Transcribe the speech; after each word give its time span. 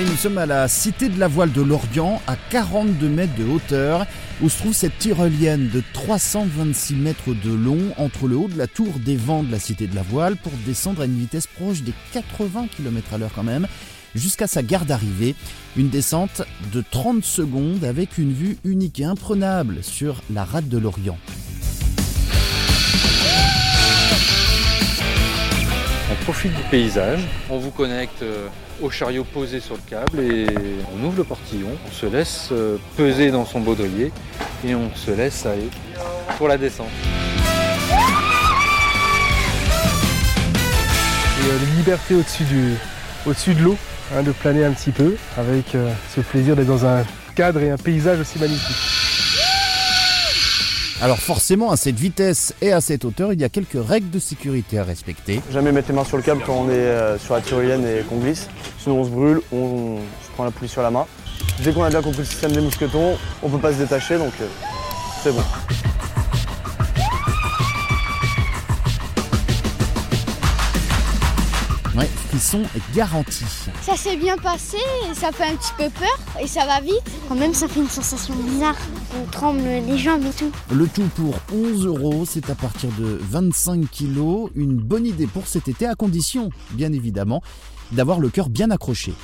Nous 0.00 0.16
sommes 0.16 0.38
à 0.38 0.46
la 0.46 0.66
Cité 0.66 1.08
de 1.08 1.20
la 1.20 1.28
Voile 1.28 1.52
de 1.52 1.62
Lorient, 1.62 2.20
à 2.26 2.34
42 2.50 3.08
mètres 3.08 3.36
de 3.36 3.44
hauteur, 3.44 4.06
où 4.42 4.48
se 4.48 4.58
trouve 4.58 4.72
cette 4.72 4.98
tyrolienne 4.98 5.68
de 5.68 5.84
326 5.92 6.96
mètres 6.96 7.32
de 7.32 7.52
long 7.52 7.78
entre 7.96 8.26
le 8.26 8.36
haut 8.36 8.48
de 8.48 8.58
la 8.58 8.66
tour 8.66 8.92
des 8.98 9.16
vents 9.16 9.44
de 9.44 9.52
la 9.52 9.60
Cité 9.60 9.86
de 9.86 9.94
la 9.94 10.02
Voile 10.02 10.36
pour 10.36 10.50
descendre 10.66 11.02
à 11.02 11.04
une 11.04 11.16
vitesse 11.16 11.46
proche 11.46 11.82
des 11.82 11.92
80 12.12 12.66
km 12.76 13.14
à 13.14 13.18
l'heure 13.18 13.30
quand 13.32 13.44
même, 13.44 13.68
jusqu'à 14.16 14.48
sa 14.48 14.64
gare 14.64 14.84
d'arrivée. 14.84 15.36
Une 15.76 15.90
descente 15.90 16.42
de 16.72 16.82
30 16.90 17.24
secondes 17.24 17.84
avec 17.84 18.18
une 18.18 18.32
vue 18.32 18.58
unique 18.64 18.98
et 18.98 19.04
imprenable 19.04 19.78
sur 19.82 20.22
la 20.32 20.44
rade 20.44 20.68
de 20.68 20.78
Lorient. 20.78 21.18
On 26.14 26.24
profite 26.24 26.54
du 26.54 26.62
paysage, 26.70 27.20
on 27.50 27.58
vous 27.58 27.72
connecte 27.72 28.22
euh, 28.22 28.46
au 28.80 28.88
chariot 28.88 29.24
posé 29.24 29.58
sur 29.58 29.74
le 29.74 29.80
câble 29.88 30.20
et 30.20 30.46
on 30.94 31.04
ouvre 31.04 31.16
le 31.16 31.24
portillon, 31.24 31.70
on 31.88 31.92
se 31.92 32.06
laisse 32.06 32.50
euh, 32.52 32.76
peser 32.96 33.32
dans 33.32 33.44
son 33.44 33.58
baudrier 33.60 34.12
et 34.64 34.76
on 34.76 34.94
se 34.94 35.10
laisse 35.10 35.44
aller 35.44 35.68
pour 36.38 36.46
la 36.46 36.56
descente. 36.56 36.86
Et 41.40 41.46
euh, 41.46 41.58
la 41.58 41.76
liberté 41.76 42.14
au-dessus 42.14 42.44
du, 42.44 42.74
au-dessus 43.26 43.54
de 43.54 43.62
l'eau, 43.62 43.76
hein, 44.14 44.22
de 44.22 44.30
planer 44.30 44.64
un 44.64 44.72
petit 44.72 44.92
peu, 44.92 45.16
avec 45.36 45.74
euh, 45.74 45.92
ce 46.14 46.20
plaisir 46.20 46.54
d'être 46.54 46.68
dans 46.68 46.86
un 46.86 47.04
cadre 47.34 47.60
et 47.60 47.70
un 47.70 47.76
paysage 47.76 48.20
aussi 48.20 48.38
magnifique. 48.38 49.03
Alors 51.02 51.18
forcément, 51.18 51.70
à 51.70 51.76
cette 51.76 51.98
vitesse 51.98 52.54
et 52.62 52.72
à 52.72 52.80
cette 52.80 53.04
hauteur, 53.04 53.32
il 53.32 53.40
y 53.40 53.44
a 53.44 53.48
quelques 53.48 53.76
règles 53.76 54.10
de 54.10 54.18
sécurité 54.18 54.78
à 54.78 54.84
respecter. 54.84 55.40
Jamais 55.50 55.72
mettre 55.72 55.88
les 55.88 55.94
mains 55.94 56.04
sur 56.04 56.16
le 56.16 56.22
câble 56.22 56.42
quand 56.46 56.54
on 56.54 56.68
est 56.68 56.72
euh, 56.72 57.18
sur 57.18 57.34
la 57.34 57.40
tyrolienne 57.40 57.84
et 57.84 58.02
qu'on 58.02 58.18
glisse. 58.18 58.48
Sinon 58.78 59.00
on 59.00 59.04
se 59.04 59.10
brûle, 59.10 59.40
on 59.52 59.98
se 60.24 60.30
prend 60.34 60.44
la 60.44 60.50
poulie 60.50 60.68
sur 60.68 60.82
la 60.82 60.90
main. 60.90 61.06
Dès 61.62 61.72
qu'on 61.72 61.82
a 61.82 61.90
bien 61.90 62.02
compris 62.02 62.20
le 62.20 62.24
système 62.24 62.52
des 62.52 62.60
mousquetons, 62.60 63.16
on 63.42 63.48
peut 63.48 63.58
pas 63.58 63.72
se 63.72 63.78
détacher 63.78 64.18
donc 64.18 64.32
euh, 64.40 64.46
c'est 65.22 65.32
bon. 65.32 65.42
Ouais, 71.96 72.08
frisson 72.28 72.62
est 72.74 72.96
garanti. 72.96 73.44
Ça 73.82 73.96
s'est 73.96 74.16
bien 74.16 74.36
passé, 74.36 74.78
ça 75.14 75.30
fait 75.30 75.44
un 75.44 75.54
petit 75.54 75.72
peu 75.78 75.88
peur 75.90 76.42
et 76.42 76.48
ça 76.48 76.66
va 76.66 76.80
vite. 76.80 77.04
Quand 77.28 77.36
même, 77.36 77.54
ça 77.54 77.68
fait 77.68 77.78
une 77.78 77.88
sensation 77.88 78.34
bizarre. 78.34 78.74
On 79.16 79.30
tremble 79.30 79.62
les 79.62 79.96
jambes 79.96 80.24
et 80.24 80.36
tout. 80.36 80.50
Le 80.72 80.88
tout 80.88 81.08
pour 81.14 81.36
11 81.52 81.86
euros, 81.86 82.24
c'est 82.28 82.50
à 82.50 82.56
partir 82.56 82.90
de 82.98 83.20
25 83.30 83.88
kilos. 83.88 84.50
Une 84.56 84.74
bonne 84.74 85.06
idée 85.06 85.28
pour 85.28 85.46
cet 85.46 85.68
été, 85.68 85.86
à 85.86 85.94
condition, 85.94 86.50
bien 86.72 86.92
évidemment, 86.92 87.42
d'avoir 87.92 88.18
le 88.18 88.28
cœur 88.28 88.48
bien 88.48 88.72
accroché. 88.72 89.14